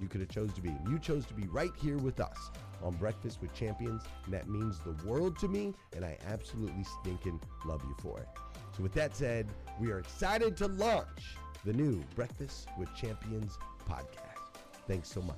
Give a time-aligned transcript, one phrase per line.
[0.00, 0.74] you could have chose to be.
[0.88, 2.50] You chose to be right here with us
[2.82, 7.40] on Breakfast with Champions, and that means the world to me, and I absolutely stinking
[7.64, 8.28] love you for it.
[8.76, 9.48] So with that said,
[9.78, 13.58] we are excited to launch the new Breakfast with Champions
[13.88, 14.60] podcast.
[14.86, 15.36] Thanks so much.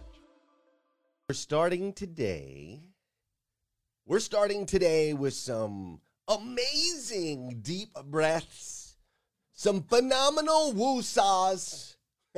[1.28, 2.82] We're starting today.
[4.06, 8.96] We're starting today with some amazing deep breaths,
[9.52, 11.91] some phenomenal woosahs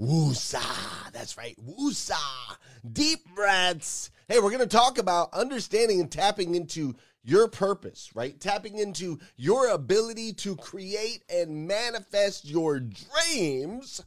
[0.00, 1.12] Woosah.
[1.12, 1.56] That's right.
[1.64, 2.56] Woosah.
[2.92, 4.10] Deep breaths.
[4.26, 8.38] Hey, we're going to talk about understanding and tapping into your purpose, right?
[8.40, 14.04] Tapping into your ability to create and manifest your dreams.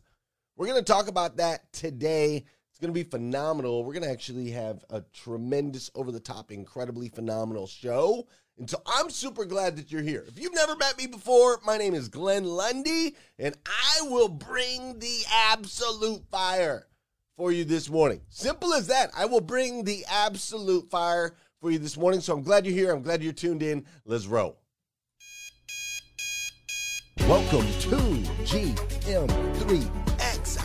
[0.58, 2.44] We're going to talk about that today.
[2.70, 3.86] It's going to be phenomenal.
[3.86, 8.28] We're going to actually have a tremendous, over the top, incredibly phenomenal show.
[8.62, 10.24] And so I'm super glad that you're here.
[10.28, 15.00] If you've never met me before, my name is Glenn Lundy, and I will bring
[15.00, 16.86] the absolute fire
[17.36, 18.22] for you this morning.
[18.30, 19.10] Simple as that.
[19.18, 22.22] I will bring the absolute fire for you this morning.
[22.22, 22.94] So I'm glad you're here.
[22.94, 23.84] I'm glad you're tuned in.
[24.06, 24.60] Let's roll.
[27.22, 27.98] Welcome to
[28.46, 29.90] GM3X.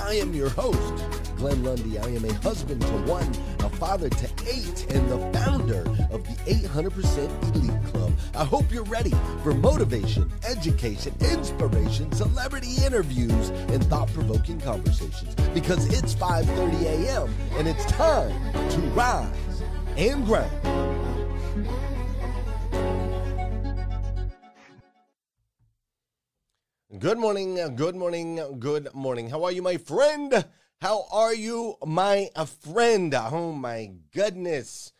[0.02, 1.25] I am your host.
[1.36, 1.98] Glenn Lundy.
[1.98, 3.30] I am a husband to one,
[3.60, 5.80] a father to eight, and the founder
[6.10, 8.12] of the 800% Elite Club.
[8.34, 9.12] I hope you're ready
[9.42, 17.34] for motivation, education, inspiration, celebrity interviews, and thought-provoking conversations because it's 5:30 a.m.
[17.58, 18.32] and it's time
[18.70, 19.62] to rise
[19.96, 20.50] and grind.
[26.98, 29.28] Good morning, good morning, good morning.
[29.28, 30.46] How are you, my friend?
[30.82, 32.28] How are you, my
[32.60, 33.14] friend?
[33.14, 34.92] Oh my goodness.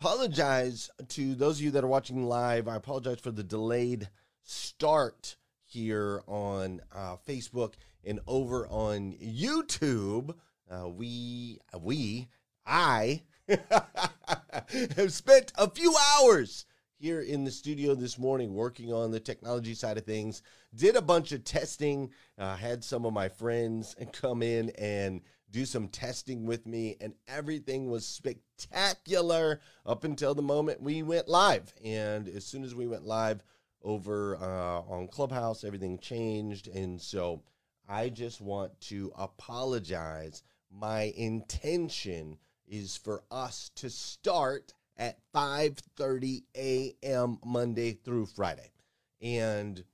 [0.00, 2.68] Apologize to those of you that are watching live.
[2.68, 4.08] I apologize for the delayed
[4.44, 10.36] start here on uh, Facebook and over on YouTube.
[10.70, 12.28] Uh, we, we,
[12.64, 16.64] I have spent a few hours
[17.02, 20.40] here in the studio this morning working on the technology side of things.
[20.72, 25.20] Did a bunch of testing, uh, had some of my friends come in and
[25.50, 31.26] do some testing with me, and everything was spectacular up until the moment we went
[31.26, 31.74] live.
[31.84, 33.42] And as soon as we went live
[33.82, 36.68] over uh, on Clubhouse, everything changed.
[36.68, 37.42] And so
[37.88, 40.44] I just want to apologize.
[40.70, 42.38] My intention
[42.68, 47.38] is for us to start at 5:30 a.m.
[47.44, 48.72] Monday through Friday.
[49.20, 49.84] And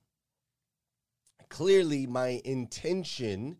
[1.49, 3.57] clearly my intention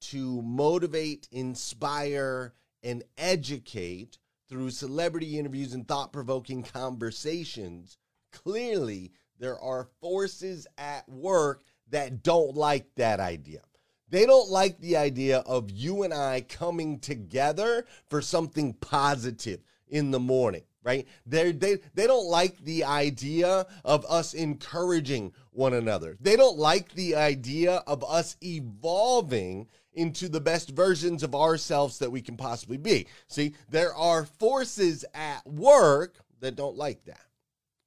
[0.00, 4.18] to motivate, inspire, and educate
[4.48, 7.98] through celebrity interviews and thought-provoking conversations.
[8.32, 13.62] Clearly, there are forces at work that don't like that idea.
[14.08, 20.12] They don't like the idea of you and I coming together for something positive in
[20.12, 21.06] the morning right?
[21.26, 26.16] They they they don't like the idea of us encouraging one another.
[26.20, 32.12] They don't like the idea of us evolving into the best versions of ourselves that
[32.12, 33.08] we can possibly be.
[33.26, 37.24] See, there are forces at work that don't like that.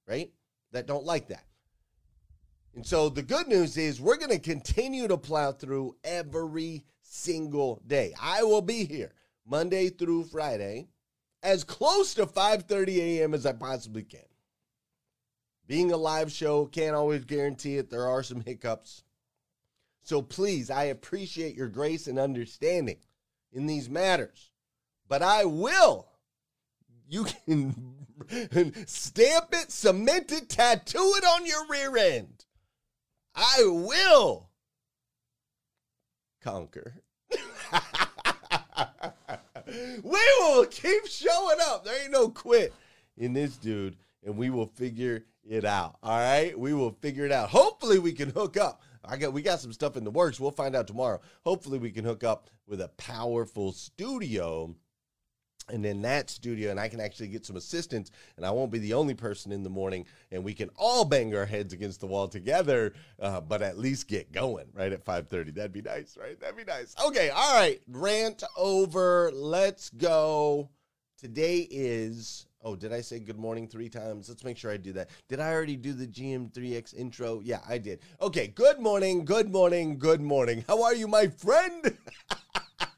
[0.05, 0.31] Right?
[0.73, 1.45] That don't like that.
[2.75, 7.81] And so the good news is we're going to continue to plow through every single
[7.87, 8.13] day.
[8.21, 9.13] I will be here
[9.45, 10.89] Monday through Friday
[11.43, 13.33] as close to 5:30 a.m.
[13.33, 14.21] as I possibly can.
[15.67, 17.89] Being a live show can't always guarantee it.
[17.89, 19.03] There are some hiccups.
[20.01, 22.97] So please, I appreciate your grace and understanding
[23.51, 24.49] in these matters.
[25.07, 26.07] But I will.
[27.07, 27.75] You can
[28.87, 32.45] stamp it, cement it, tattoo it on your rear end.
[33.35, 34.49] I will
[36.41, 37.01] conquer.
[40.03, 41.83] we will keep showing up.
[41.83, 42.73] There ain't no quit
[43.17, 45.97] in this dude, and we will figure it out.
[46.03, 47.49] All right, we will figure it out.
[47.49, 48.81] Hopefully, we can hook up.
[49.03, 50.39] I got we got some stuff in the works.
[50.39, 51.21] We'll find out tomorrow.
[51.43, 54.75] Hopefully, we can hook up with a powerful studio
[55.69, 58.79] and in that studio and i can actually get some assistance and i won't be
[58.79, 62.07] the only person in the morning and we can all bang our heads against the
[62.07, 66.39] wall together uh, but at least get going right at 5.30 that'd be nice right?
[66.39, 66.95] That'd be nice.
[67.05, 69.31] Okay all right rant over.
[69.33, 70.69] Let's go.
[71.17, 74.29] Today is oh did i say good morning three times?
[74.29, 75.09] Let's make sure i do that.
[75.27, 77.41] Did i already do the gm3x intro?
[77.43, 77.99] Yeah i did.
[78.21, 80.63] Okay good morning good morning good morning.
[80.67, 81.97] How are you my friend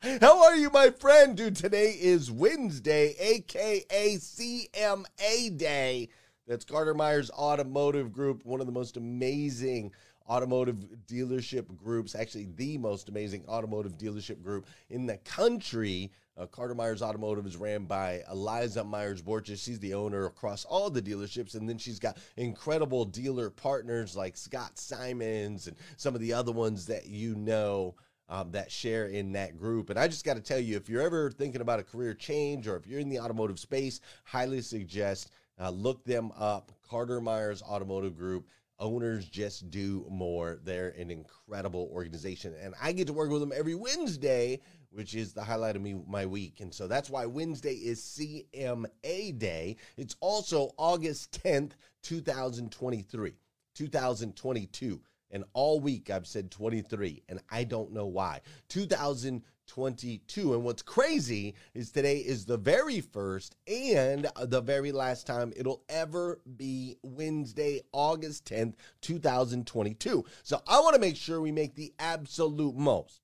[0.03, 1.37] How are you, my friend?
[1.37, 6.09] Dude, today is Wednesday, aka CMA Day.
[6.47, 9.91] That's Carter Myers Automotive Group, one of the most amazing
[10.27, 16.11] automotive dealership groups, actually, the most amazing automotive dealership group in the country.
[16.35, 19.63] Uh, Carter Myers Automotive is ran by Eliza Myers Borches.
[19.63, 21.53] She's the owner across all the dealerships.
[21.53, 26.51] And then she's got incredible dealer partners like Scott Simons and some of the other
[26.51, 27.93] ones that you know
[28.31, 29.89] um, that share in that group.
[29.89, 32.65] And I just got to tell you, if you're ever thinking about a career change
[32.65, 36.71] or if you're in the automotive space, highly suggest uh, look them up.
[36.89, 38.47] Carter Myers Automotive Group.
[38.79, 40.59] Owners just do more.
[40.63, 42.55] They're an incredible organization.
[42.59, 44.61] And I get to work with them every Wednesday,
[44.91, 46.61] which is the highlight of me, my week.
[46.61, 49.75] And so that's why Wednesday is CMA Day.
[49.97, 53.33] It's also August 10th, 2023,
[53.75, 55.01] 2022.
[55.31, 58.41] And all week I've said 23, and I don't know why.
[58.69, 60.53] 2022.
[60.53, 65.83] And what's crazy is today is the very first and the very last time it'll
[65.89, 70.25] ever be Wednesday, August 10th, 2022.
[70.43, 73.21] So I want to make sure we make the absolute most.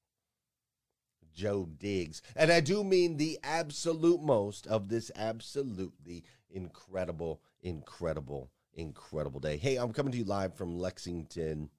[1.37, 2.23] Joe Diggs.
[2.35, 9.57] And I do mean the absolute most of this absolutely incredible, incredible, incredible day.
[9.57, 11.69] Hey, I'm coming to you live from Lexington,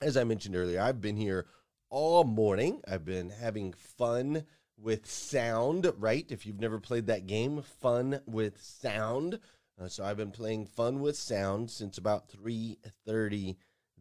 [0.00, 1.46] as I mentioned earlier, I've been here
[1.90, 2.80] all morning.
[2.88, 4.44] I've been having fun
[4.78, 6.26] with sound, right?
[6.30, 9.40] If you've never played that game, Fun with Sound.
[9.78, 13.56] Uh, so I've been playing Fun with Sound since about 3:30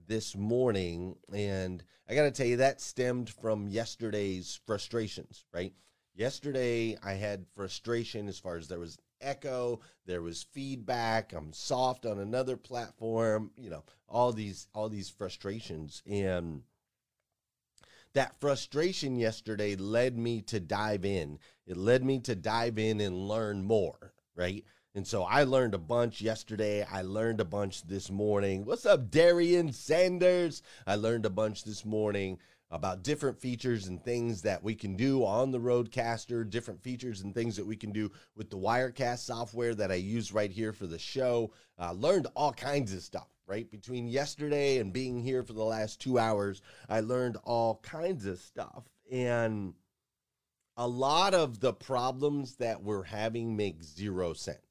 [0.07, 5.73] this morning and I got to tell you that stemmed from yesterday's frustrations, right?
[6.15, 12.05] Yesterday I had frustration as far as there was echo, there was feedback, I'm soft
[12.05, 16.63] on another platform, you know, all these all these frustrations and
[18.13, 21.39] that frustration yesterday led me to dive in.
[21.67, 24.65] It led me to dive in and learn more, right?
[24.95, 26.83] And so I learned a bunch yesterday.
[26.83, 28.65] I learned a bunch this morning.
[28.65, 30.63] What's up, Darian Sanders?
[30.87, 32.39] I learned a bunch this morning
[32.71, 37.33] about different features and things that we can do on the Rodecaster, different features and
[37.33, 40.85] things that we can do with the Wirecast software that I use right here for
[40.85, 41.51] the show.
[41.79, 43.69] Uh, learned all kinds of stuff, right?
[43.71, 48.39] Between yesterday and being here for the last two hours, I learned all kinds of
[48.39, 48.83] stuff.
[49.11, 49.73] And
[50.77, 54.68] a lot of the problems that we're having make zero sense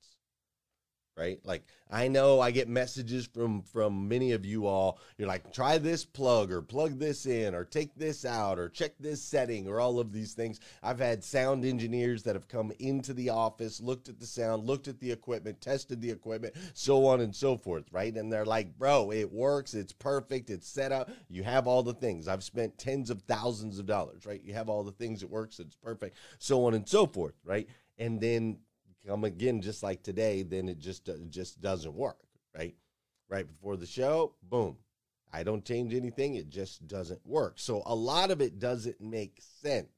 [1.19, 1.41] right?
[1.45, 5.01] Like I know I get messages from from many of you all.
[5.17, 8.93] You're like, try this plug or plug this in or take this out or check
[9.01, 10.61] this setting or all of these things.
[10.83, 14.87] I've had sound engineers that have come into the office, looked at the sound, looked
[14.87, 18.15] at the equipment, tested the equipment, so on and so forth, right?
[18.15, 21.95] And they're like, bro, it works, it's perfect, it's set up, you have all the
[21.95, 22.29] things.
[22.29, 24.43] I've spent tens of thousands of dollars, right?
[24.45, 27.67] You have all the things, it works, it's perfect, so on and so forth, right?
[27.99, 28.59] And then
[29.09, 32.19] come again just like today, then it just just doesn't work,
[32.55, 32.75] right?
[33.29, 34.77] Right before the show, boom.
[35.33, 37.55] I don't change anything, it just doesn't work.
[37.57, 39.89] So a lot of it doesn't make sense.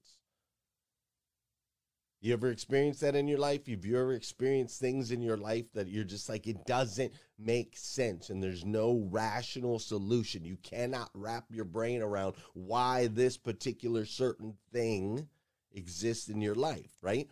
[2.21, 3.67] You ever experienced that in your life?
[3.67, 7.79] Have you ever experienced things in your life that you're just like, it doesn't make
[7.79, 10.45] sense and there's no rational solution?
[10.45, 15.29] You cannot wrap your brain around why this particular certain thing
[15.73, 17.31] exists in your life, right?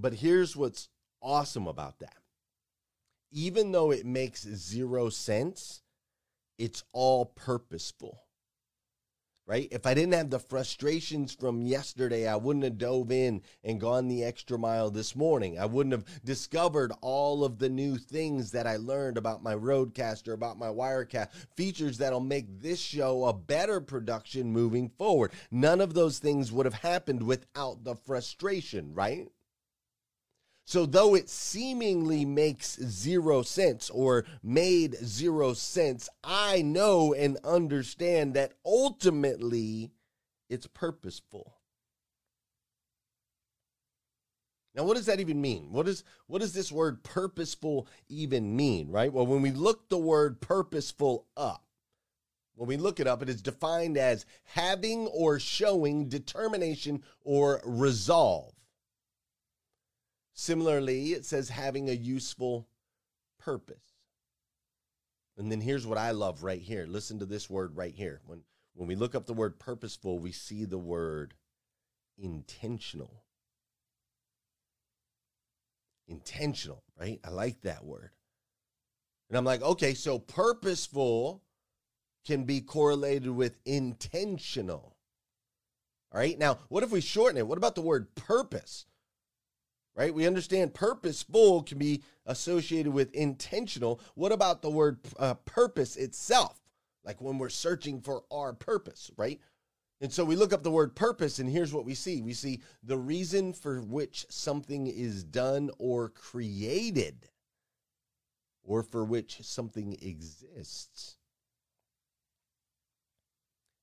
[0.00, 0.88] But here's what's
[1.22, 2.18] awesome about that.
[3.32, 5.82] Even though it makes zero sense,
[6.58, 8.22] it's all purposeful.
[9.48, 9.68] Right?
[9.70, 14.08] If I didn't have the frustrations from yesterday, I wouldn't have dove in and gone
[14.08, 15.56] the extra mile this morning.
[15.56, 20.32] I wouldn't have discovered all of the new things that I learned about my Rodecaster,
[20.32, 25.30] about my Wirecast, features that'll make this show a better production moving forward.
[25.52, 29.28] None of those things would have happened without the frustration, right?
[30.68, 38.34] So, though it seemingly makes zero sense or made zero sense, I know and understand
[38.34, 39.92] that ultimately
[40.50, 41.54] it's purposeful.
[44.74, 45.70] Now, what does that even mean?
[45.70, 49.12] What, is, what does this word purposeful even mean, right?
[49.12, 51.62] Well, when we look the word purposeful up,
[52.56, 58.55] when we look it up, it is defined as having or showing determination or resolve.
[60.38, 62.68] Similarly, it says having a useful
[63.40, 63.94] purpose.
[65.38, 66.86] And then here's what I love right here.
[66.86, 68.20] Listen to this word right here.
[68.26, 68.42] When
[68.74, 71.32] when we look up the word purposeful, we see the word
[72.18, 73.24] intentional.
[76.06, 77.18] Intentional, right?
[77.24, 78.10] I like that word.
[79.30, 81.42] And I'm like, okay, so purposeful
[82.26, 84.96] can be correlated with intentional.
[86.12, 86.38] All right.
[86.38, 87.46] Now, what if we shorten it?
[87.46, 88.84] What about the word purpose?
[89.96, 90.14] Right?
[90.14, 94.00] We understand purposeful can be associated with intentional.
[94.14, 96.60] What about the word uh, purpose itself?
[97.02, 99.40] Like when we're searching for our purpose, right?
[100.00, 102.60] And so we look up the word purpose, and here's what we see we see
[102.82, 107.30] the reason for which something is done or created,
[108.62, 111.15] or for which something exists.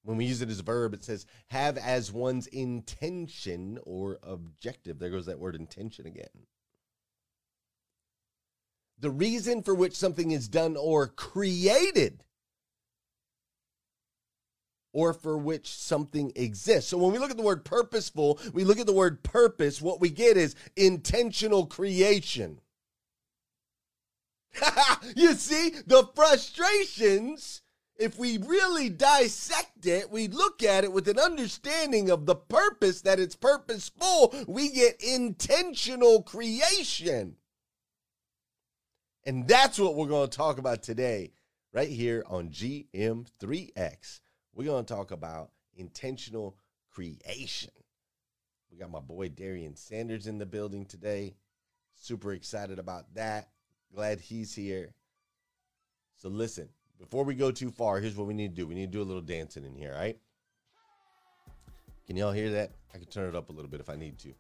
[0.04, 5.00] When we use it as a verb, it says have as one's intention or objective.
[5.00, 6.48] There goes that word intention again.
[9.00, 12.24] The reason for which something is done or created
[14.94, 16.90] or for which something exists.
[16.92, 20.00] So when we look at the word purposeful, we look at the word purpose, what
[20.00, 22.62] we get is intentional creation.
[25.16, 27.64] you see, the frustrations
[27.98, 33.02] if we really dissect it, we look at it with an understanding of the purpose
[33.02, 37.36] that it's purposeful, we get intentional creation.
[39.26, 41.32] And that's what we're going to talk about today,
[41.72, 44.20] right here on GM3X.
[44.54, 46.58] We're going to talk about intentional
[46.92, 47.72] creation.
[48.72, 51.36] We got my boy Darian Sanders in the building today.
[51.96, 53.50] Super excited about that.
[53.94, 54.94] Glad he's here.
[56.18, 56.70] So, listen,
[57.04, 58.66] before we go too far, here's what we need to do.
[58.66, 60.18] We need to do a little dancing in here, right?
[62.08, 62.72] Can y'all hear that?
[62.94, 64.34] I can turn it up a little bit if I need to.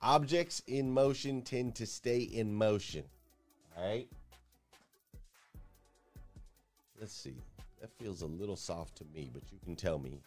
[0.00, 3.04] Objects in motion tend to stay in motion.
[3.76, 4.08] All right.
[6.98, 7.36] Let's see.
[7.82, 10.18] That feels a little soft to me, but you can tell me.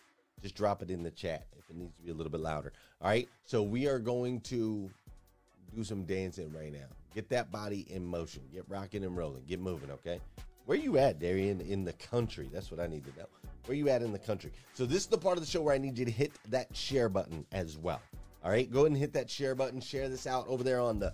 [0.44, 2.74] Just drop it in the chat if it needs to be a little bit louder.
[3.02, 3.28] All right.
[3.46, 4.88] So we are going to
[5.76, 6.88] do some dancing right now.
[7.16, 8.44] Get that body in motion.
[8.54, 9.46] Get rocking and rolling.
[9.48, 10.20] Get moving, okay?
[10.66, 12.50] Where you at, Darian, in the country?
[12.52, 13.28] That's what I need to know.
[13.66, 14.52] Where you at in the country?
[14.74, 16.76] So this is the part of the show where I need you to hit that
[16.76, 18.02] share button as well.
[18.44, 19.82] All right, go ahead and hit that share button.
[19.82, 21.14] Share this out over there on the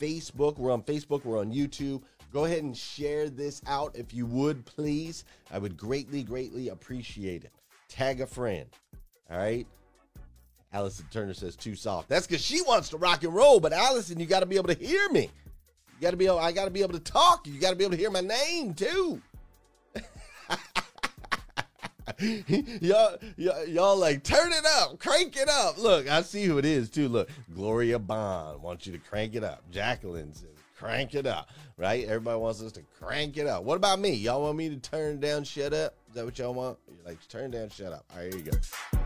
[0.00, 0.56] Facebook.
[0.58, 1.24] We're on Facebook.
[1.24, 2.02] We're on YouTube.
[2.32, 5.24] Go ahead and share this out if you would, please.
[5.50, 7.52] I would greatly, greatly appreciate it.
[7.88, 8.66] Tag a friend.
[9.30, 9.66] All right.
[10.72, 12.08] Allison Turner says too soft.
[12.08, 13.60] That's because she wants to rock and roll.
[13.60, 15.28] But Allison, you got to be able to hear me.
[16.00, 16.38] You got to be able.
[16.38, 17.46] I got to be able to talk.
[17.46, 19.20] You got to be able to hear my name too.
[22.80, 25.76] y'all, y'all, y'all, like turn it up, crank it up.
[25.76, 27.06] Look, I see who it is too.
[27.08, 29.62] Look, Gloria Bond wants you to crank it up.
[29.70, 31.50] Jacqueline says crank it up.
[31.76, 32.06] Right?
[32.06, 33.64] Everybody wants us to crank it up.
[33.64, 34.14] What about me?
[34.14, 35.96] Y'all want me to turn down, shut up?
[36.08, 36.78] Is that what y'all want?
[36.88, 38.06] You're like turn down, shut up.
[38.10, 38.99] All right, here you go.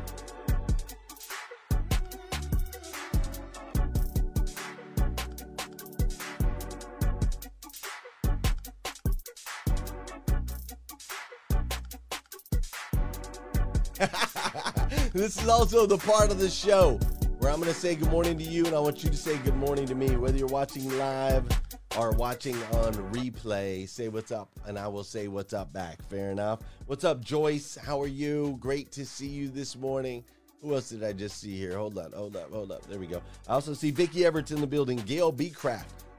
[15.13, 16.99] this is also the part of the show
[17.39, 19.37] where I'm going to say good morning to you, and I want you to say
[19.39, 20.17] good morning to me.
[20.17, 21.47] Whether you're watching live
[21.99, 26.03] or watching on replay, say what's up, and I will say what's up back.
[26.09, 26.61] Fair enough.
[26.87, 27.77] What's up, Joyce?
[27.77, 28.57] How are you?
[28.61, 30.25] Great to see you this morning.
[30.63, 31.77] Who else did I just see here?
[31.77, 32.87] Hold on, hold up, hold up.
[32.87, 33.23] There we go.
[33.49, 34.99] I also see Vicky Everett in the building.
[34.99, 35.55] Gail B.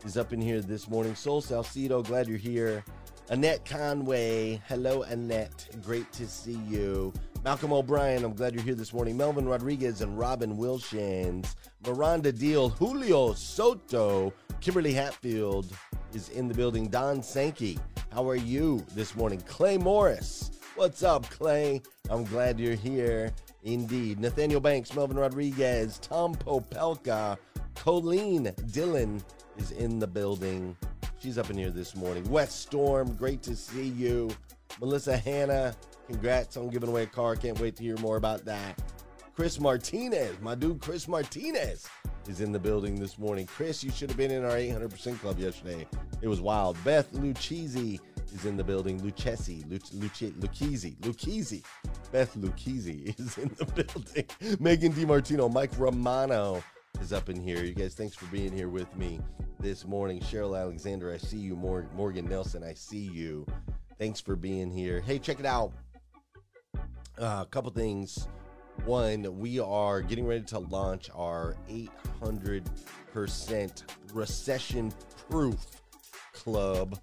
[0.04, 1.16] Is up in here this morning.
[1.16, 2.84] Soul Salcido, glad you're here.
[3.30, 4.62] Annette Conway.
[4.68, 5.68] Hello, Annette.
[5.84, 7.12] Great to see you.
[7.46, 9.16] Malcolm O'Brien, I'm glad you're here this morning.
[9.16, 11.54] Melvin Rodriguez and Robin Wilshans.
[11.86, 15.72] Miranda Deal, Julio Soto, Kimberly Hatfield
[16.16, 16.88] is in the building.
[16.88, 17.78] Don Sankey,
[18.12, 19.40] how are you this morning?
[19.42, 21.84] Clay Morris, what's up, Clay?
[22.10, 23.32] I'm glad you're here.
[23.62, 24.20] Indeed.
[24.20, 27.38] Nathaniel Banks, Melvin Rodriguez, Tom Popelka,
[27.76, 29.22] Colleen Dillon
[29.56, 30.76] is in the building.
[31.20, 32.28] She's up in here this morning.
[32.28, 34.32] West Storm, great to see you.
[34.80, 35.76] Melissa Hanna,
[36.08, 37.36] congrats on giving away a car.
[37.36, 38.82] Can't wait to hear more about that.
[39.36, 41.88] Chris Martinez, my dude Chris Martinez
[42.28, 43.46] is in the building this morning.
[43.46, 45.86] Chris, you should have been in our 800% club yesterday.
[46.22, 46.78] It was wild.
[46.84, 48.00] Beth Lucchese
[48.34, 49.00] is in the building.
[49.02, 49.64] Lucchesi,
[50.42, 51.64] Lucchese, Lucchese.
[52.12, 53.66] Beth Lucchese is in the
[54.40, 54.60] building.
[54.60, 56.64] Megan DiMartino, Mike Romano
[57.02, 57.64] is up in here.
[57.64, 59.20] You guys, thanks for being here with me
[59.60, 60.20] this morning.
[60.20, 61.56] Cheryl Alexander, I see you.
[61.56, 63.46] Morgan Nelson, I see you.
[63.98, 65.02] Thanks for being here.
[65.02, 65.72] Hey, check it out.
[67.18, 68.28] Uh, a couple things.
[68.84, 74.92] One, we are getting ready to launch our 800% recession
[75.30, 75.66] proof
[76.34, 77.00] club.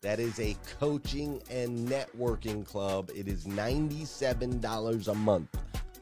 [0.00, 3.12] That is a coaching and networking club.
[3.14, 5.56] It is $97 a month.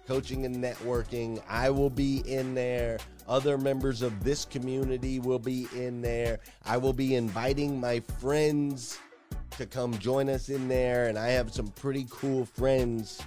[0.07, 1.43] Coaching and networking.
[1.47, 2.99] I will be in there.
[3.29, 6.41] Other members of this community will be in there.
[6.65, 8.99] I will be inviting my friends
[9.59, 11.09] to come join us in there.
[11.09, 13.21] And I have some pretty cool friends,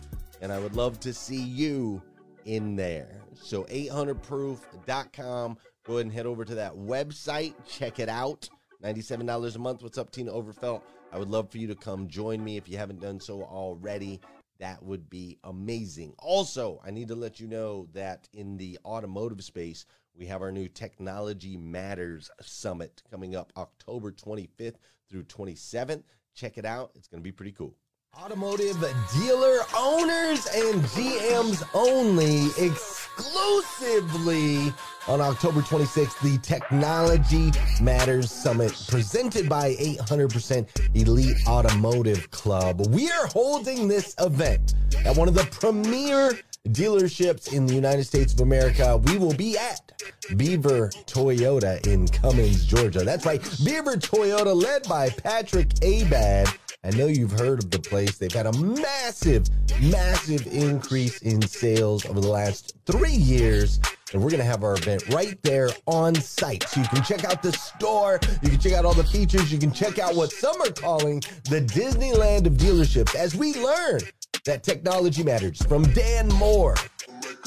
[0.43, 2.01] and I would love to see you
[2.43, 3.21] in there.
[3.33, 5.57] So 800proof.com.
[5.85, 7.53] Go ahead and head over to that website.
[7.65, 8.49] Check it out.
[8.83, 9.81] $97 a month.
[9.81, 10.81] What's up, Tina Overfelt?
[11.13, 14.19] I would love for you to come join me if you haven't done so already.
[14.59, 16.13] That would be amazing.
[16.19, 20.51] Also, I need to let you know that in the automotive space, we have our
[20.51, 24.75] new Technology Matters Summit coming up October 25th
[25.09, 26.03] through 27th.
[26.35, 26.91] Check it out.
[26.95, 27.77] It's going to be pretty cool.
[28.21, 28.77] Automotive
[29.17, 34.71] dealer owners and GMs only exclusively
[35.07, 42.85] on October 26th, the Technology Matters Summit presented by 800% Elite Automotive Club.
[42.89, 46.33] We are holding this event at one of the premier
[46.69, 48.95] dealerships in the United States of America.
[48.95, 49.91] We will be at
[50.37, 52.99] Beaver Toyota in Cummings, Georgia.
[53.03, 56.47] That's right, Beaver Toyota, led by Patrick Abad.
[56.85, 58.17] I know you've heard of the place.
[58.17, 59.47] They've had a massive,
[59.81, 63.79] massive increase in sales over the last three years.
[64.13, 66.63] And we're going to have our event right there on site.
[66.63, 68.19] So you can check out the store.
[68.43, 69.51] You can check out all the features.
[69.51, 73.99] You can check out what some are calling the Disneyland of dealerships as we learn
[74.45, 76.75] that technology matters from Dan Moore,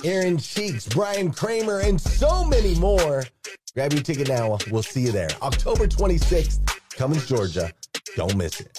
[0.04, 3.22] Aaron Cheeks, Brian Kramer, and so many more.
[3.74, 4.58] Grab your ticket now.
[4.70, 5.28] We'll see you there.
[5.42, 6.60] October 26th,
[6.96, 7.70] Cummings, Georgia.
[8.16, 8.78] Don't miss it.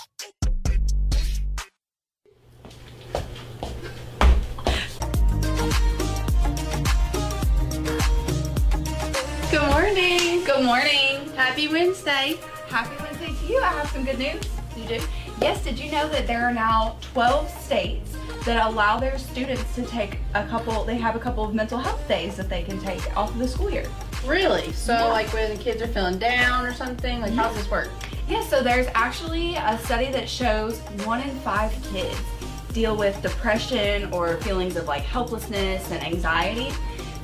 [10.57, 11.35] Good morning.
[11.35, 12.39] Happy Wednesday.
[12.67, 13.61] Happy Wednesday to you.
[13.61, 14.41] I have some good news.
[14.75, 15.05] You do?
[15.39, 19.85] Yes, did you know that there are now 12 states that allow their students to
[19.85, 23.15] take a couple, they have a couple of mental health days that they can take
[23.15, 23.85] off of the school year.
[24.25, 24.73] Really?
[24.73, 25.03] So, Yeah.
[25.03, 27.91] like when the kids are feeling down or something, like how does this work?
[28.27, 32.17] Yeah, so there's actually a study that shows one in five kids
[32.73, 36.73] deal with depression or feelings of like helplessness and anxiety.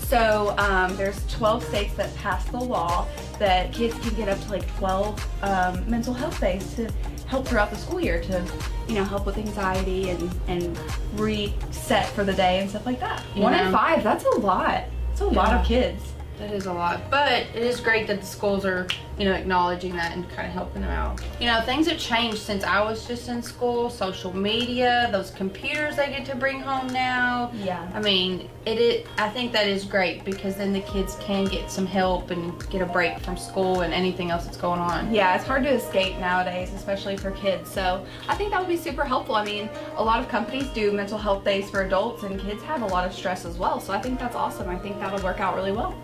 [0.07, 3.07] So um, there's 12 states that passed the law
[3.39, 6.89] that kids can get up to like 12 um, mental health days to
[7.27, 8.45] help throughout the school year to,
[8.87, 10.77] you know, help with anxiety and, and
[11.15, 13.21] reset for the day and stuff like that.
[13.35, 13.67] One Yeah.
[13.67, 14.83] in five, that's a lot.
[15.11, 16.12] It's a lot of kids.
[16.39, 18.87] That is a lot, but it is great that the schools are,
[19.19, 21.21] you know, acknowledging that and kind of helping them out.
[21.39, 23.89] You know, things have changed since I was just in school.
[23.89, 27.51] Social media, those computers they get to bring home now.
[27.53, 27.87] Yeah.
[27.93, 28.79] I mean, it.
[28.79, 32.67] is, I think that is great because then the kids can get some help and
[32.69, 35.13] get a break from school and anything else that's going on.
[35.13, 37.71] Yeah, it's hard to escape nowadays, especially for kids.
[37.71, 39.35] So I think that would be super helpful.
[39.35, 42.81] I mean, a lot of companies do mental health days for adults, and kids have
[42.81, 43.79] a lot of stress as well.
[43.79, 44.67] So I think that's awesome.
[44.67, 45.95] I think that'll work out really well.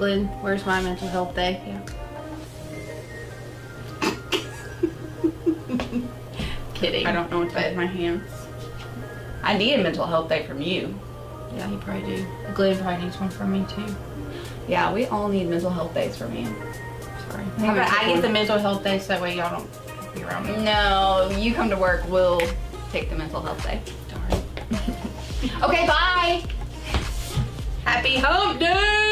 [0.00, 1.60] Glenn, where's my mental health day?
[6.72, 7.06] Kidding.
[7.06, 8.26] I don't know what to do my hands.
[9.42, 10.98] I need a mental health day from you.
[11.54, 12.26] Yeah, you probably do.
[12.54, 13.94] Glenn probably needs one from me too.
[14.66, 16.46] Yeah, we all need mental health days from you.
[17.28, 17.44] Sorry.
[17.58, 20.22] Maybe How about I get the mental health day so that way y'all don't be
[20.22, 20.64] around me.
[20.64, 22.40] No, you come to work, we'll
[22.90, 23.82] take the mental health day.
[24.08, 24.42] Darn.
[25.62, 26.42] Okay, bye.
[27.84, 29.09] Happy hump day!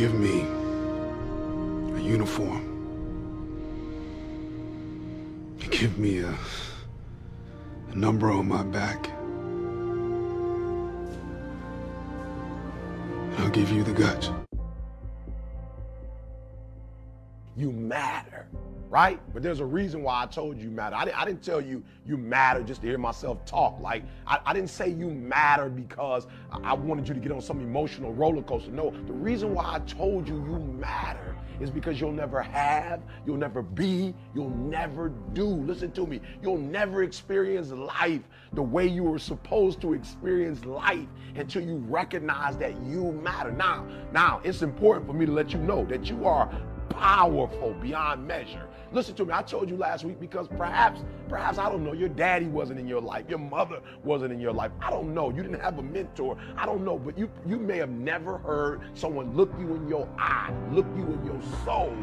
[0.00, 0.40] Give me
[1.94, 2.64] a uniform.
[5.70, 6.34] Give me a,
[7.90, 9.10] a number on my back.
[13.38, 14.30] I'll give you the guts.
[17.54, 18.48] you matter,
[18.90, 19.20] right?
[19.32, 20.96] But there's a reason why I told you matter.
[20.96, 23.78] I, I didn't tell you you matter just to hear myself talk.
[23.80, 27.40] Like, I, I didn't say you matter because I, I wanted you to get on
[27.40, 28.72] some emotional roller coaster.
[28.72, 33.36] No, the reason why I told you you matter is because you'll never have, you'll
[33.36, 35.46] never be, you'll never do.
[35.46, 36.20] Listen to me.
[36.42, 38.22] You'll never experience life
[38.54, 43.52] the way you were supposed to experience life until you recognize that you matter.
[43.52, 46.50] Now, now it's important for me to let you know that you are
[46.88, 48.66] powerful beyond measure.
[48.92, 49.32] Listen to me.
[49.32, 52.88] I told you last week because perhaps, perhaps I don't know, your daddy wasn't in
[52.88, 54.72] your life, your mother wasn't in your life.
[54.80, 55.30] I don't know.
[55.30, 56.36] You didn't have a mentor.
[56.56, 60.08] I don't know, but you you may have never heard someone look you in your
[60.18, 61.96] eye, look you in your soul,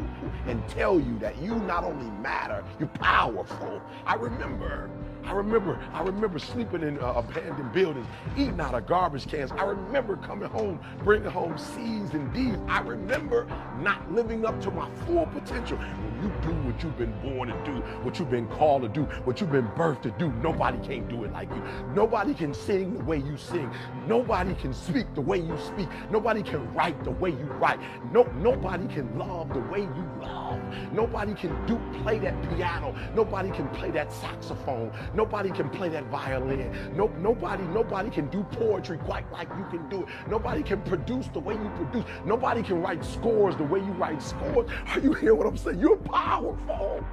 [0.46, 3.82] and tell you that you not only matter, you're powerful.
[4.06, 4.90] I remember.
[5.28, 9.52] I remember, I remember sleeping in uh, abandoned buildings, eating out of garbage cans.
[9.52, 12.56] I remember coming home, bringing home C's and D's.
[12.66, 13.46] I remember
[13.78, 15.76] not living up to my full potential.
[15.76, 17.72] When you do what you've been born to do,
[18.04, 21.24] what you've been called to do, what you've been birthed to do, nobody can do
[21.24, 21.62] it like you.
[21.94, 23.70] Nobody can sing the way you sing.
[24.06, 25.88] Nobody can speak the way you speak.
[26.10, 27.80] Nobody can write the way you write.
[28.12, 30.58] No, nobody can love the way you love.
[30.90, 32.94] Nobody can do play that piano.
[33.14, 34.90] Nobody can play that saxophone.
[35.18, 36.72] Nobody can play that violin.
[36.96, 40.08] No, nobody, nobody can do poetry quite like you can do it.
[40.28, 42.04] Nobody can produce the way you produce.
[42.24, 44.70] Nobody can write scores the way you write scores.
[44.86, 45.80] Are you hear what I'm saying?
[45.80, 47.04] You're powerful.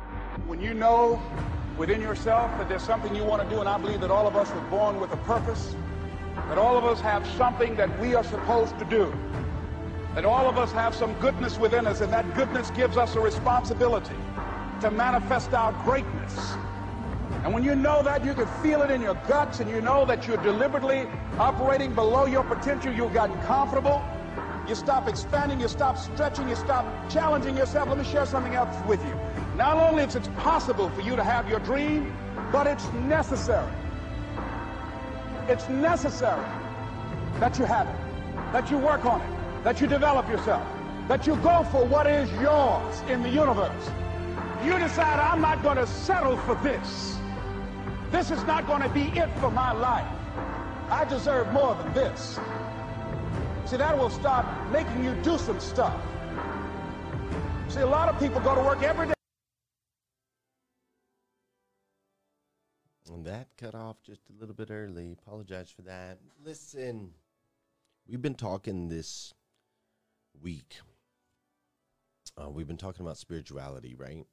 [0.46, 1.20] When you know
[1.80, 4.36] within yourself that there's something you want to do, and I believe that all of
[4.36, 5.76] us were born with a purpose,
[6.48, 9.12] that all of us have something that we are supposed to do,
[10.14, 13.20] that all of us have some goodness within us, and that goodness gives us a
[13.20, 14.14] responsibility
[14.82, 16.56] to manifest our greatness.
[17.46, 20.04] And when you know that, you can feel it in your guts, and you know
[20.08, 21.06] that you're deliberately
[21.38, 24.04] operating below your potential, you've gotten comfortable.
[24.68, 27.88] You stop expanding, you stop stretching, you stop challenging yourself.
[27.88, 29.14] Let me share something else with you.
[29.56, 32.18] Not only is it possible for you to have your dream,
[32.52, 33.72] but it's necessary.
[35.48, 36.48] It's necessary
[37.40, 40.68] that you have it, that you work on it, that you develop yourself,
[41.08, 43.92] that you go for what is yours in the universe.
[44.64, 47.20] You decide, I'm not going to settle for this.
[48.16, 50.08] This is not going to be it for my life.
[50.90, 52.40] I deserve more than this.
[53.66, 56.02] See, that will start making you do some stuff.
[57.68, 59.14] See, a lot of people go to work every day.
[63.12, 65.12] And that cut off just a little bit early.
[65.12, 66.20] Apologize for that.
[66.42, 67.12] Listen,
[68.08, 69.34] we've been talking this
[70.42, 70.78] week.
[72.42, 74.26] Uh, we've been talking about spirituality, right?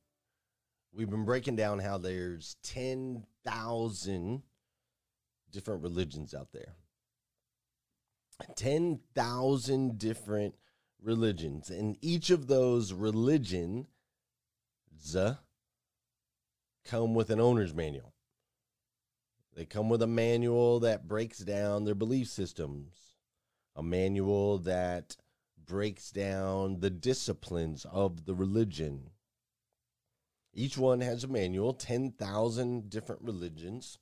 [0.95, 4.43] We've been breaking down how there's 10,000
[5.51, 6.75] different religions out there.
[8.57, 10.55] 10,000 different
[11.03, 11.71] religions.
[11.71, 13.87] And each of those religions
[15.17, 15.37] uh,
[16.85, 18.13] come with an owner's manual.
[19.55, 22.95] They come with a manual that breaks down their belief systems,
[23.77, 25.17] a manual that
[25.65, 29.11] breaks down the disciplines of the religion.
[30.55, 33.99] Each one has a manual, 10,000 different religions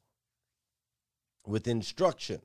[1.47, 2.43] with instructions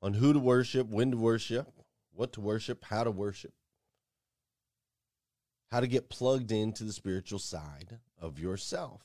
[0.00, 1.70] on who to worship, when to worship,
[2.12, 3.52] what to worship, how to worship,
[5.70, 9.02] how to get plugged into the spiritual side of yourself.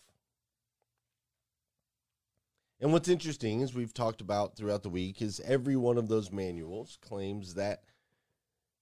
[2.79, 6.31] And what's interesting, as we've talked about throughout the week, is every one of those
[6.31, 7.83] manuals claims that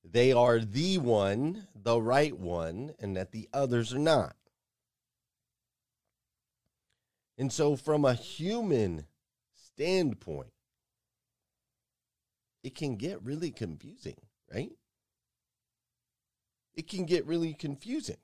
[0.04, 4.36] they are the one, the right one, and that the others are not.
[7.38, 9.06] And so, from a human
[9.54, 10.54] standpoint,
[12.64, 14.18] it can get really confusing,
[14.54, 14.72] right?
[16.76, 18.18] It can get really confusing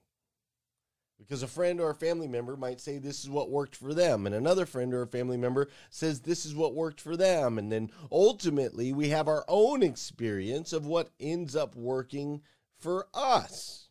[1.17, 4.25] because a friend or a family member might say this is what worked for them
[4.25, 7.71] and another friend or a family member says this is what worked for them and
[7.71, 12.41] then ultimately we have our own experience of what ends up working
[12.79, 13.89] for us.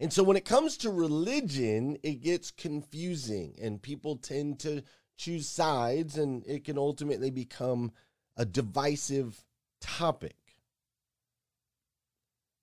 [0.00, 4.82] And so when it comes to religion it gets confusing and people tend to
[5.16, 7.92] choose sides and it can ultimately become
[8.36, 9.44] a divisive
[9.80, 10.36] topic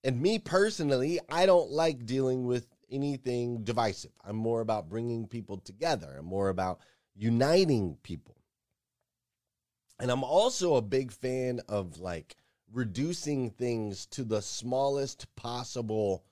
[0.06, 4.12] and me personally, I don't like dealing with anything divisive.
[4.24, 6.18] I'm more about bringing people together.
[6.20, 6.80] I'm more about
[7.16, 8.38] uniting people.
[10.00, 12.36] And I'm also a big fan of like
[12.72, 16.24] reducing things to the smallest possible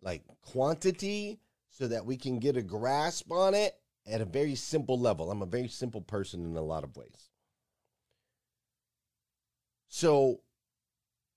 [0.00, 3.74] like quantity so that we can get a grasp on it
[4.06, 5.32] at a very simple level.
[5.32, 7.28] I'm a very simple person in a lot of ways.
[9.88, 10.42] So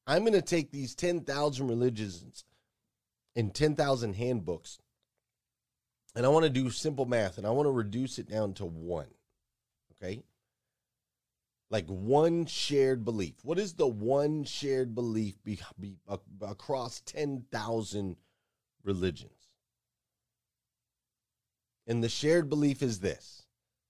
[0.10, 2.44] I'm going to take these 10,000 religions
[3.36, 4.80] and 10,000 handbooks
[6.16, 8.66] and I want to do simple math and I want to reduce it down to
[8.66, 9.06] one.
[9.94, 10.24] Okay?
[11.70, 13.36] Like one shared belief.
[13.44, 18.16] What is the one shared belief be, be, uh, across 10,000
[18.84, 19.32] religions?
[21.86, 23.44] And the shared belief is this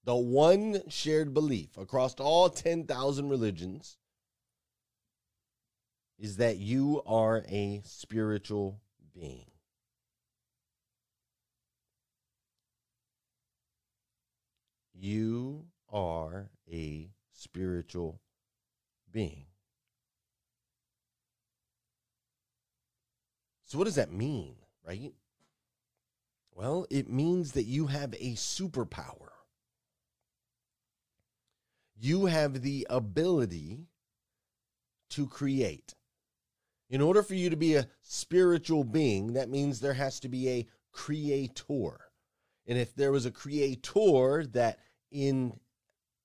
[0.04, 3.98] the one shared belief across all 10,000 religions
[6.20, 8.82] is that you are a spiritual
[9.16, 9.46] being.
[14.94, 18.20] You are a spiritual
[19.10, 19.46] being.
[23.64, 24.56] So, what does that mean,
[24.86, 25.14] right?
[26.54, 29.30] Well, it means that you have a superpower.
[31.96, 33.86] You have the ability
[35.12, 35.96] to create.
[36.90, 40.50] In order for you to be a spiritual being, that means there has to be
[40.50, 42.00] a creator.
[42.66, 44.80] And if there was a creator that
[45.12, 45.60] in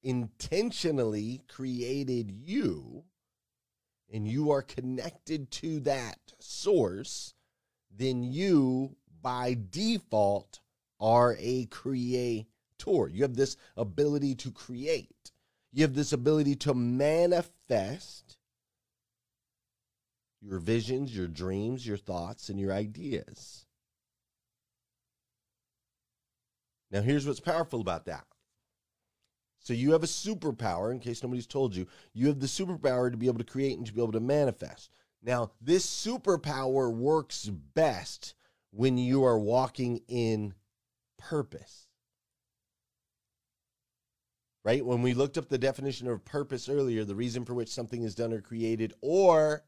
[0.03, 3.05] intentionally created you
[4.12, 7.35] and you are connected to that source,
[7.90, 10.61] then you by default
[11.00, 12.46] are a creator.
[12.87, 15.33] You have this ability to create.
[15.72, 18.37] You have this ability to manifest
[20.44, 23.64] your visions, your dreams, your thoughts, and your ideas.
[26.90, 28.24] Now, here's what's powerful about that.
[29.59, 33.16] So, you have a superpower, in case nobody's told you, you have the superpower to
[33.16, 34.90] be able to create and to be able to manifest.
[35.22, 38.35] Now, this superpower works best
[38.70, 40.52] when you are walking in
[41.16, 41.87] purpose.
[44.62, 44.85] Right?
[44.85, 48.14] When we looked up the definition of purpose earlier, the reason for which something is
[48.14, 49.62] done or created, or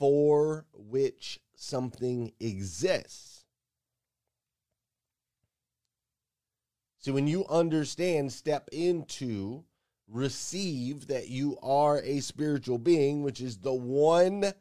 [0.00, 3.44] for which something exists.
[6.98, 9.64] See, when you understand, step into,
[10.08, 14.52] receive that you are a spiritual being, which is the one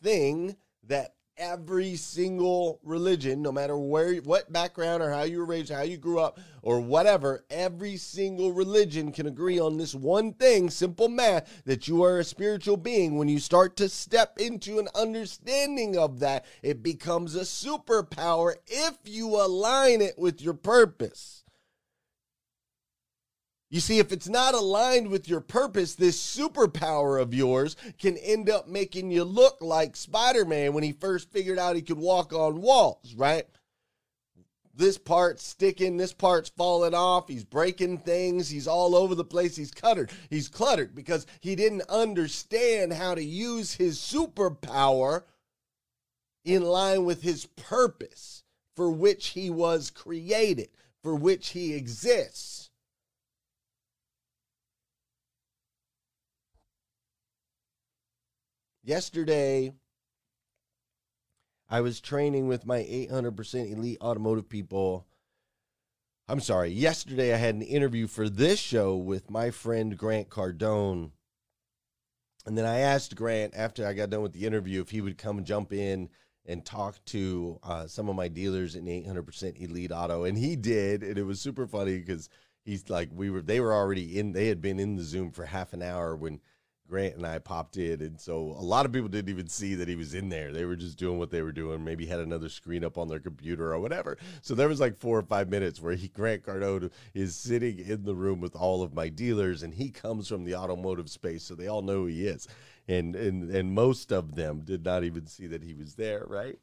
[0.00, 5.70] thing that every single religion, no matter where, what background or how you were raised,
[5.70, 10.70] how you grew up, or whatever, every single religion can agree on this one thing,
[10.70, 13.16] simple math, that you are a spiritual being.
[13.16, 18.98] When you start to step into an understanding of that, it becomes a superpower if
[19.04, 21.43] you align it with your purpose.
[23.70, 28.48] You see, if it's not aligned with your purpose, this superpower of yours can end
[28.48, 32.32] up making you look like Spider Man when he first figured out he could walk
[32.32, 33.46] on walls, right?
[34.76, 39.54] This part's sticking, this part's falling off, he's breaking things, he's all over the place,
[39.54, 40.10] he's cluttered.
[40.30, 45.22] He's cluttered because he didn't understand how to use his superpower
[46.44, 48.42] in line with his purpose
[48.76, 50.68] for which he was created,
[51.02, 52.63] for which he exists.
[58.86, 59.72] Yesterday,
[61.70, 65.06] I was training with my 800% elite automotive people.
[66.28, 71.12] I'm sorry, yesterday I had an interview for this show with my friend Grant Cardone.
[72.44, 75.16] And then I asked Grant after I got done with the interview if he would
[75.16, 76.10] come jump in
[76.44, 80.24] and talk to uh, some of my dealers in 800% Elite Auto.
[80.24, 81.02] And he did.
[81.02, 82.28] And it was super funny because
[82.66, 85.46] he's like, we were, they were already in, they had been in the Zoom for
[85.46, 86.40] half an hour when
[86.94, 89.88] Grant and I popped in, and so a lot of people didn't even see that
[89.88, 90.52] he was in there.
[90.52, 91.82] They were just doing what they were doing.
[91.82, 94.16] Maybe had another screen up on their computer or whatever.
[94.42, 98.04] So there was like four or five minutes where he Grant Cardone is sitting in
[98.04, 101.56] the room with all of my dealers, and he comes from the automotive space, so
[101.56, 102.46] they all know who he is.
[102.86, 106.60] And and and most of them did not even see that he was there, right?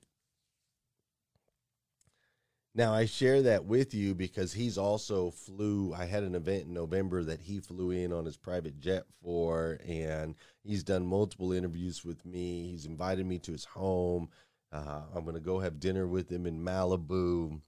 [2.73, 5.93] Now I share that with you because he's also flew.
[5.93, 9.79] I had an event in November that he flew in on his private jet for,
[9.85, 12.69] and he's done multiple interviews with me.
[12.71, 14.29] He's invited me to his home.
[14.71, 17.59] Uh, I'm going to go have dinner with him in Malibu.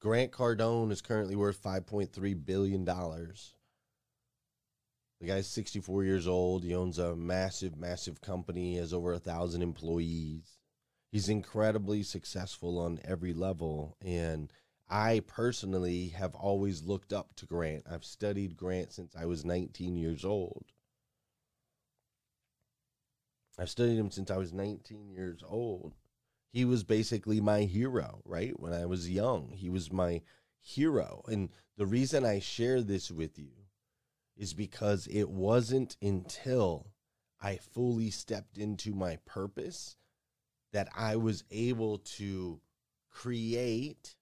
[0.00, 3.54] Grant Cardone is currently worth 5.3 billion dollars.
[5.20, 6.62] The guy's 64 years old.
[6.64, 8.76] He owns a massive, massive company.
[8.76, 10.57] Has over a thousand employees
[11.10, 14.52] he's incredibly successful on every level and
[14.90, 17.84] I personally have always looked up to Grant.
[17.90, 20.64] I've studied Grant since I was 19 years old.
[23.58, 25.94] I've studied him since I was 19 years old.
[26.50, 28.58] He was basically my hero, right?
[28.58, 30.22] When I was young, he was my
[30.60, 31.22] hero.
[31.26, 33.52] And the reason I share this with you
[34.36, 36.92] is because it wasn't until
[37.40, 39.96] I fully stepped into my purpose
[40.72, 42.60] that I was able to
[43.10, 44.16] create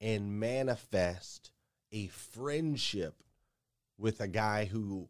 [0.00, 1.50] and manifest
[1.92, 3.22] a friendship
[3.98, 5.08] with a guy who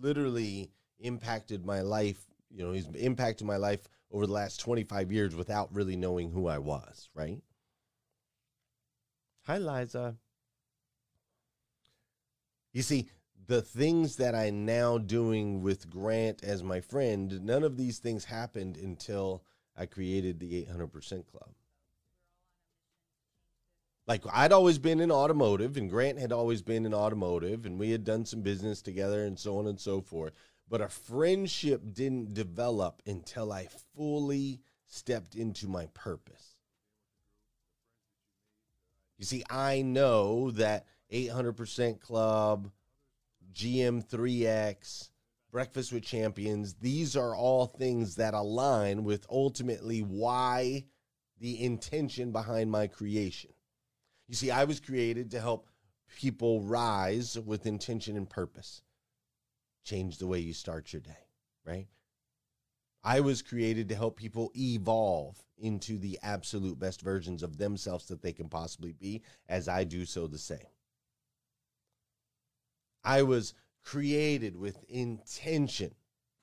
[0.00, 2.26] literally impacted my life.
[2.50, 6.46] You know, he's impacted my life over the last 25 years without really knowing who
[6.46, 7.40] I was, right?
[9.46, 10.16] Hi, Liza.
[12.72, 13.08] You see,
[13.46, 18.24] the things that I'm now doing with Grant as my friend, none of these things
[18.24, 19.42] happened until
[19.76, 21.50] I created the 800% Club.
[24.06, 27.90] Like I'd always been in automotive, and Grant had always been in automotive, and we
[27.90, 30.34] had done some business together, and so on and so forth.
[30.68, 36.56] But a friendship didn't develop until I fully stepped into my purpose.
[39.18, 42.70] You see, I know that 800% Club,
[43.54, 45.10] GM3X,
[45.50, 50.84] Breakfast with Champions, these are all things that align with ultimately why
[51.38, 53.52] the intention behind my creation.
[54.26, 55.68] You see, I was created to help
[56.16, 58.82] people rise with intention and purpose.
[59.84, 61.28] Change the way you start your day,
[61.64, 61.86] right?
[63.04, 68.22] I was created to help people evolve into the absolute best versions of themselves that
[68.22, 70.58] they can possibly be, as I do so the same.
[73.04, 75.94] I was created with intention,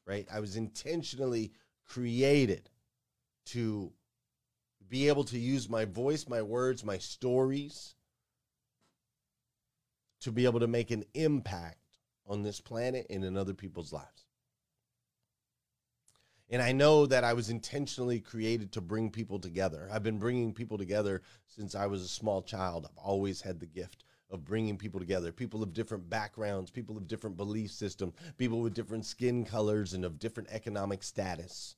[0.06, 0.28] right?
[0.32, 1.52] I was intentionally
[1.88, 2.70] created
[3.48, 3.92] to
[4.88, 7.96] be able to use my voice, my words, my stories
[10.20, 11.78] to be able to make an impact
[12.28, 14.26] on this planet and in other people's lives.
[16.50, 19.90] And I know that I was intentionally created to bring people together.
[19.92, 22.86] I've been bringing people together since I was a small child.
[22.86, 27.08] I've always had the gift of bringing people together people of different backgrounds, people of
[27.08, 31.76] different belief systems, people with different skin colors and of different economic status.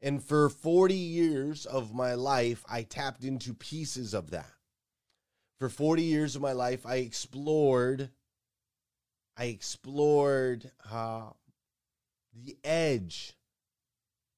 [0.00, 4.52] And for 40 years of my life, I tapped into pieces of that.
[5.58, 8.10] For 40 years of my life, I explored
[9.36, 11.30] I explored uh,
[12.34, 13.34] the edge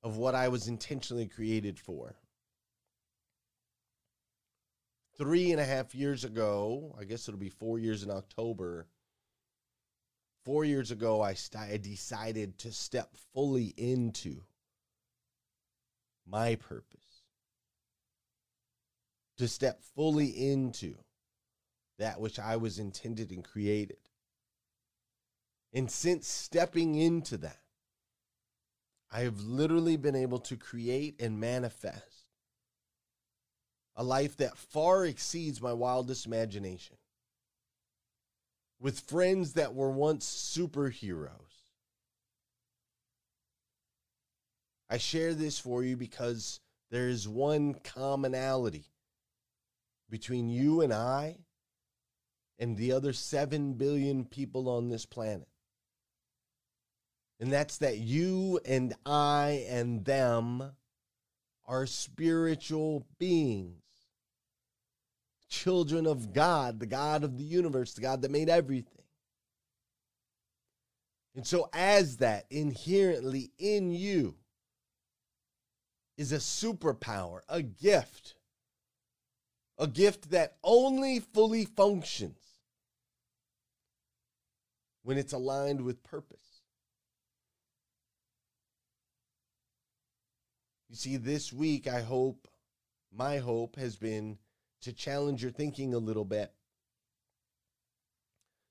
[0.03, 2.17] of what I was intentionally created for.
[5.21, 8.87] Three and a half years ago, I guess it'll be four years in October.
[10.47, 14.45] Four years ago, I, st- I decided to step fully into
[16.27, 17.25] my purpose,
[19.37, 20.95] to step fully into
[21.99, 23.99] that which I was intended and created.
[25.75, 27.61] And since stepping into that,
[29.13, 32.20] I have literally been able to create and manifest
[33.97, 36.97] a life that far exceeds my wildest imagination.
[38.81, 41.29] With friends that were once superheroes.
[44.89, 46.61] I share this for you because
[46.91, 48.87] there is one commonality
[50.09, 51.37] between you and I
[52.59, 55.49] and the other 7 billion people on this planet.
[57.39, 60.73] And that's that you and I and them
[61.71, 63.81] are spiritual beings,
[65.49, 69.05] children of God, the God of the universe, the God that made everything.
[71.37, 74.35] And so, as that inherently in you
[76.19, 78.35] is a superpower, a gift,
[79.79, 82.43] a gift that only fully functions
[85.05, 86.50] when it's aligned with purpose.
[90.91, 92.49] You see, this week, I hope,
[93.13, 94.39] my hope has been
[94.81, 96.53] to challenge your thinking a little bit,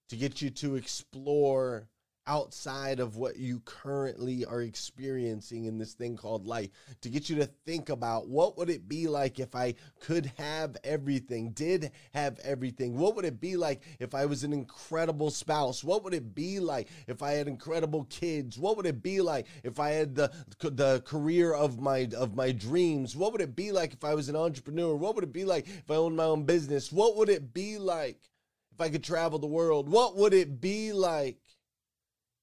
[0.10, 1.88] to get you to explore
[2.28, 6.70] outside of what you currently are experiencing in this thing called life
[7.02, 10.78] to get you to think about what would it be like if I could have
[10.84, 12.98] everything did have everything?
[12.98, 15.84] What would it be like if I was an incredible spouse?
[15.84, 18.60] What would it be like if I had incredible kids?
[18.60, 22.52] What would it be like if I had the the career of my of my
[22.52, 23.16] dreams?
[23.16, 24.96] What would it be like if I was an entrepreneur?
[24.96, 26.92] What would it be like if I owned my own business?
[26.92, 28.20] What would it be like
[28.72, 29.90] if I could travel the world?
[29.90, 31.38] What would it be like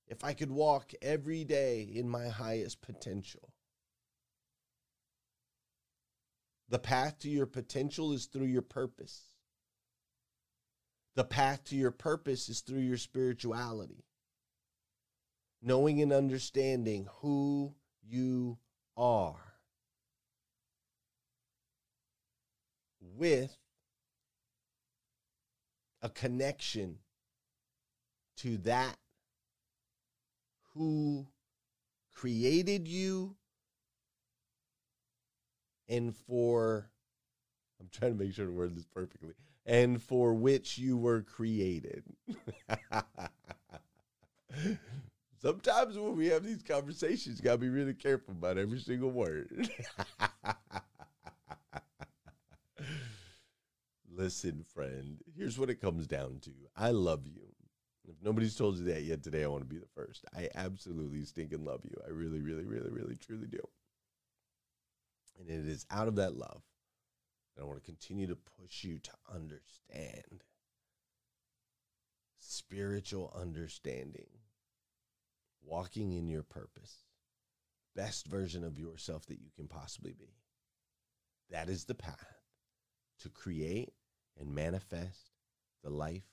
[0.09, 3.53] if I could walk every day in my highest potential.
[6.69, 9.31] The path to your potential is through your purpose.
[11.15, 14.05] The path to your purpose is through your spirituality.
[15.63, 18.59] Knowing and understanding who you
[18.97, 19.55] are
[23.01, 23.57] with
[26.03, 26.99] a connection
[28.37, 28.97] to that
[30.77, 31.27] who
[32.13, 33.37] created you
[35.89, 36.91] and for
[37.81, 42.05] I'm trying to make sure to word this perfectly and for which you were created.
[45.43, 49.69] Sometimes when we have these conversations, you gotta be really careful about every single word.
[54.11, 56.53] Listen, friend, here's what it comes down to.
[56.75, 57.56] I love you.
[58.09, 60.25] If nobody's told you that yet today, I want to be the first.
[60.35, 61.97] I absolutely stinking love you.
[62.07, 63.61] I really, really, really, really, truly do.
[65.39, 66.63] And it is out of that love
[67.55, 70.45] that I want to continue to push you to understand
[72.39, 74.29] spiritual understanding,
[75.63, 77.05] walking in your purpose,
[77.97, 80.37] best version of yourself that you can possibly be.
[81.51, 82.41] That is the path
[83.21, 83.93] to create
[84.39, 85.33] and manifest
[85.83, 86.29] the life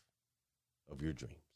[0.90, 1.53] of your dreams.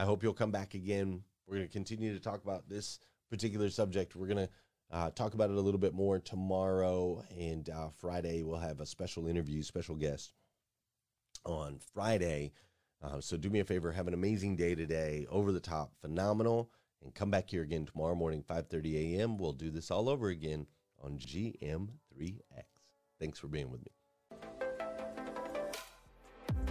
[0.00, 1.22] I hope you'll come back again.
[1.46, 4.16] We're going to continue to talk about this particular subject.
[4.16, 4.50] We're going to
[4.90, 8.42] uh, talk about it a little bit more tomorrow and uh, Friday.
[8.42, 10.32] We'll have a special interview, special guest
[11.44, 12.52] on Friday.
[13.02, 16.70] Uh, so do me a favor, have an amazing day today, over the top, phenomenal,
[17.04, 19.36] and come back here again tomorrow morning, 5:30 a.m.
[19.36, 20.66] We'll do this all over again
[21.02, 22.38] on GM3X.
[23.18, 23.99] Thanks for being with me.